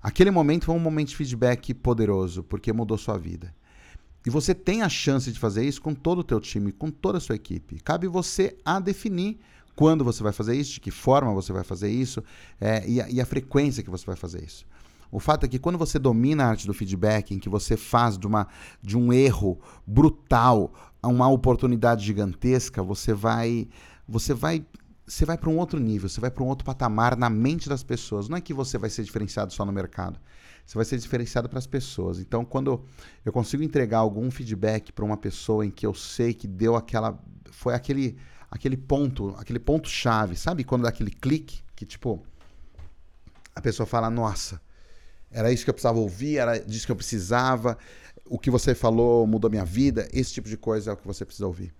Aquele 0.00 0.30
momento 0.30 0.66
foi 0.66 0.74
um 0.76 0.78
momento 0.78 1.08
de 1.08 1.16
feedback 1.16 1.74
poderoso, 1.74 2.44
porque 2.44 2.72
mudou 2.72 2.96
sua 2.96 3.18
vida. 3.18 3.52
E 4.24 4.30
você 4.30 4.54
tem 4.54 4.82
a 4.82 4.88
chance 4.88 5.32
de 5.32 5.38
fazer 5.38 5.64
isso 5.64 5.82
com 5.82 5.92
todo 5.92 6.20
o 6.20 6.24
teu 6.24 6.40
time, 6.40 6.70
com 6.70 6.90
toda 6.90 7.18
a 7.18 7.20
sua 7.20 7.34
equipe. 7.34 7.80
Cabe 7.80 8.06
você 8.06 8.56
a 8.64 8.78
definir 8.78 9.40
quando 9.74 10.04
você 10.04 10.22
vai 10.22 10.32
fazer 10.32 10.56
isso, 10.56 10.74
de 10.74 10.80
que 10.80 10.90
forma 10.90 11.32
você 11.32 11.52
vai 11.52 11.64
fazer 11.64 11.90
isso 11.90 12.22
é, 12.60 12.88
e, 12.88 13.00
a, 13.00 13.10
e, 13.10 13.20
a, 13.20 13.26
frequência 13.26 13.82
que 13.82 13.90
você 13.90 14.06
vai 14.06 14.16
fazer 14.16 14.42
isso. 14.42 14.66
O 15.10 15.20
fato 15.20 15.44
é 15.44 15.48
que 15.48 15.58
quando 15.58 15.78
você 15.78 15.98
domina 15.98 16.44
a 16.44 16.48
arte 16.48 16.66
do 16.66 16.74
feedback, 16.74 17.34
em 17.34 17.38
que 17.38 17.48
você 17.48 17.76
faz 17.76 18.18
de, 18.18 18.26
uma, 18.26 18.48
de 18.82 18.96
um 18.96 19.12
erro 19.12 19.58
brutal 19.86 20.72
uma 21.08 21.28
oportunidade 21.28 22.04
gigantesca, 22.04 22.82
você 22.82 23.12
vai 23.12 23.68
você 24.08 24.34
vai 24.34 24.64
você 25.06 25.26
vai 25.26 25.36
para 25.36 25.50
um 25.50 25.58
outro 25.58 25.78
nível, 25.78 26.08
você 26.08 26.18
vai 26.18 26.30
para 26.30 26.42
um 26.42 26.46
outro 26.46 26.64
patamar 26.64 27.14
na 27.14 27.28
mente 27.28 27.68
das 27.68 27.82
pessoas. 27.82 28.26
Não 28.26 28.38
é 28.38 28.40
que 28.40 28.54
você 28.54 28.78
vai 28.78 28.88
ser 28.88 29.04
diferenciado 29.04 29.52
só 29.52 29.62
no 29.64 29.72
mercado, 29.72 30.18
você 30.64 30.76
vai 30.76 30.84
ser 30.84 30.98
diferenciado 30.98 31.46
para 31.46 31.58
as 31.58 31.66
pessoas. 31.66 32.18
Então, 32.18 32.42
quando 32.42 32.82
eu 33.22 33.30
consigo 33.30 33.62
entregar 33.62 33.98
algum 33.98 34.30
feedback 34.30 34.92
para 34.92 35.04
uma 35.04 35.18
pessoa 35.18 35.64
em 35.64 35.70
que 35.70 35.84
eu 35.84 35.92
sei 35.92 36.32
que 36.32 36.48
deu 36.48 36.74
aquela 36.74 37.18
foi 37.50 37.74
aquele 37.74 38.16
aquele 38.54 38.76
ponto, 38.76 39.34
aquele 39.36 39.58
ponto 39.58 39.88
chave, 39.88 40.36
sabe 40.36 40.62
quando 40.62 40.82
dá 40.82 40.88
aquele 40.88 41.10
clique 41.10 41.58
que 41.74 41.84
tipo 41.84 42.24
a 43.52 43.60
pessoa 43.60 43.84
fala: 43.84 44.08
"Nossa, 44.08 44.60
era 45.28 45.52
isso 45.52 45.64
que 45.64 45.70
eu 45.70 45.74
precisava 45.74 45.98
ouvir, 45.98 46.38
era 46.38 46.58
disso 46.60 46.86
que 46.86 46.92
eu 46.92 46.96
precisava, 46.96 47.76
o 48.24 48.38
que 48.38 48.50
você 48.50 48.72
falou 48.72 49.26
mudou 49.26 49.50
minha 49.50 49.64
vida", 49.64 50.08
esse 50.12 50.32
tipo 50.32 50.48
de 50.48 50.56
coisa 50.56 50.92
é 50.92 50.94
o 50.94 50.96
que 50.96 51.06
você 51.06 51.24
precisa 51.24 51.48
ouvir. 51.48 51.74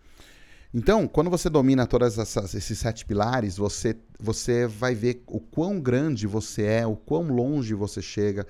Então, 0.75 1.07
quando 1.07 1.31
você 1.31 1.49
domina 1.49 1.87
todos 1.87 2.19
esses 2.52 2.76
sete 2.76 3.07
pilares, 3.07 3.57
você, 3.57 3.97
você 4.19 4.66
vai 4.66 4.93
ver 4.93 5.23
o 5.28 5.38
quão 5.38 5.81
grande 5.81 6.26
você 6.26 6.64
é, 6.64 6.85
o 6.85 6.97
quão 6.97 7.28
longe 7.28 7.73
você 7.75 8.02
chega, 8.02 8.45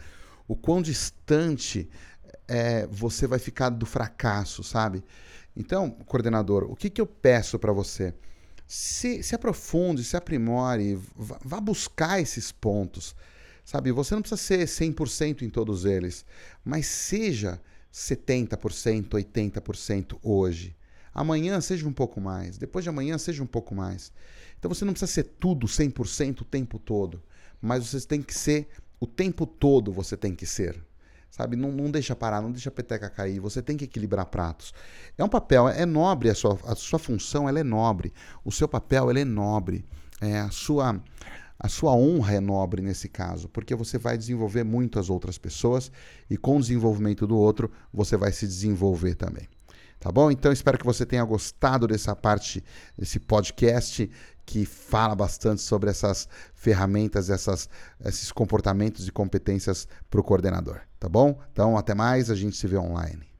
o 0.47 0.57
quão 0.57 0.83
distante 0.83 1.89
é, 2.47 2.87
você 2.87 3.27
vai 3.27 3.39
ficar 3.39 3.71
do 3.71 3.87
fracasso, 3.87 4.63
sabe? 4.63 5.03
Então, 5.57 5.91
coordenador, 5.91 6.65
o 6.71 6.77
que, 6.77 6.91
que 6.91 7.01
eu 7.01 7.07
peço 7.07 7.59
para 7.59 7.73
você? 7.73 8.13
Se, 8.67 9.23
se 9.23 9.35
aprofunde, 9.35 10.03
se 10.05 10.17
aprimore, 10.17 10.99
vá, 11.17 11.39
vá 11.45 11.61
buscar 11.61 12.21
esses 12.21 12.51
pontos. 12.51 13.15
Sabe, 13.65 13.93
você 13.93 14.15
não 14.15 14.21
precisa 14.21 14.41
ser 14.41 14.67
100% 14.67 15.43
em 15.43 15.49
todos 15.49 15.87
eles, 15.87 16.25
mas 16.63 16.87
seja 16.87 17.61
70%, 17.93 19.09
80% 19.09 20.19
hoje. 20.23 20.77
Amanhã 21.15 21.61
seja 21.61 21.89
um 21.89 21.93
pouco 21.93 22.21
mais, 22.21 22.59
depois 22.59 22.83
de 22.83 22.89
amanhã 22.89 23.17
seja 23.17 23.43
um 23.43 23.47
pouco 23.47 23.75
mais. 23.75 24.13
Então 24.59 24.69
você 24.69 24.85
não 24.85 24.93
precisa 24.93 25.11
ser 25.11 25.25
tudo 25.39 25.67
100% 25.67 26.41
o 26.41 26.45
tempo 26.45 26.79
todo, 26.79 27.23
mas 27.63 27.87
você 27.87 28.07
tem 28.07 28.21
que 28.21 28.35
ser 28.35 28.69
o 29.05 29.07
tempo 29.07 29.47
todo 29.47 29.93
você 29.93 30.17
tem 30.17 30.35
que 30.35 30.47
ser. 30.47 30.83
Sabe, 31.31 31.57
não, 31.57 31.73
não 31.73 31.91
deixa 31.91 32.15
parar, 32.15 32.41
não 32.41 32.53
deixa 32.53 32.69
a 32.69 32.73
peteca 32.73 33.11
cair, 33.11 33.41
você 33.41 33.61
tem 33.61 33.77
que 33.77 33.85
equilibrar 33.85 34.27
pratos. 34.27 34.73
É 35.19 35.25
um 35.25 35.29
papel, 35.29 35.69
é 35.69 35.85
nobre 35.85 36.31
a 36.31 36.35
sua, 36.35 36.57
a 36.65 36.77
sua 36.77 36.99
função, 36.99 37.49
ela 37.49 37.59
é 37.59 37.65
nobre. 37.65 38.13
O 38.45 38.53
seu 38.53 38.69
papel, 38.69 39.11
é 39.11 39.25
nobre. 39.25 39.85
É, 40.21 40.39
a 40.39 40.51
sua 40.51 41.03
a 41.59 41.69
sua 41.69 41.93
honra 41.95 42.35
é 42.35 42.41
nobre 42.41 42.83
nesse 42.83 43.09
caso, 43.09 43.49
porque 43.49 43.75
você 43.75 43.97
vai 43.97 44.19
desenvolver 44.19 44.65
muito 44.65 44.99
as 44.99 45.09
outras 45.09 45.39
pessoas 45.39 45.91
e 46.29 46.37
com 46.37 46.57
o 46.57 46.61
desenvolvimento 46.61 47.27
do 47.27 47.37
outro, 47.37 47.71
você 47.93 48.17
vai 48.17 48.33
se 48.33 48.47
desenvolver 48.47 49.15
também. 49.15 49.49
Tá 49.99 50.13
bom? 50.13 50.31
Então 50.31 50.53
espero 50.53 50.77
que 50.77 50.85
você 50.85 51.07
tenha 51.07 51.25
gostado 51.25 51.87
dessa 51.87 52.15
parte, 52.15 52.63
desse 52.99 53.19
podcast 53.19 54.11
que 54.47 54.65
fala 54.65 55.15
bastante 55.15 55.63
sobre 55.63 55.91
essas 55.91 56.29
ferramentas, 56.55 57.31
essas, 57.31 57.69
esses 58.05 58.31
comportamentos 58.31 59.07
e 59.09 59.13
competências 59.13 59.89
para 60.11 60.21
o 60.21 60.25
coordenador. 60.25 60.81
Tá 60.99 61.09
bom? 61.09 61.39
Então 61.53 61.77
até 61.77 61.95
mais, 61.95 62.31
a 62.31 62.35
gente 62.35 62.57
se 62.57 62.67
vê 62.67 62.77
online. 62.77 63.34